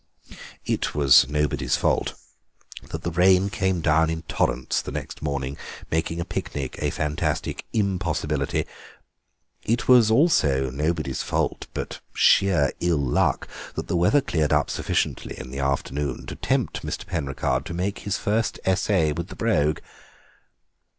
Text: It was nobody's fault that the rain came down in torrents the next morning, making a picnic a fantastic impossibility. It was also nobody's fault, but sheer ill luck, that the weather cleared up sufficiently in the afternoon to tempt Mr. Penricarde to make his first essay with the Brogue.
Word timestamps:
It 0.65 0.95
was 0.95 1.29
nobody's 1.29 1.77
fault 1.77 2.15
that 2.89 3.03
the 3.03 3.11
rain 3.11 3.51
came 3.51 3.81
down 3.81 4.09
in 4.09 4.23
torrents 4.23 4.81
the 4.81 4.91
next 4.91 5.21
morning, 5.21 5.57
making 5.91 6.19
a 6.19 6.25
picnic 6.25 6.77
a 6.81 6.89
fantastic 6.89 7.67
impossibility. 7.71 8.65
It 9.61 9.87
was 9.87 10.09
also 10.09 10.71
nobody's 10.71 11.21
fault, 11.21 11.67
but 11.75 11.99
sheer 12.15 12.73
ill 12.79 12.97
luck, 12.97 13.47
that 13.75 13.87
the 13.87 13.95
weather 13.95 14.21
cleared 14.21 14.51
up 14.53 14.71
sufficiently 14.71 15.37
in 15.37 15.51
the 15.51 15.59
afternoon 15.59 16.25
to 16.25 16.35
tempt 16.35 16.83
Mr. 16.83 17.05
Penricarde 17.05 17.65
to 17.65 17.73
make 17.75 17.99
his 17.99 18.17
first 18.17 18.59
essay 18.65 19.11
with 19.11 19.27
the 19.27 19.35
Brogue. 19.35 19.81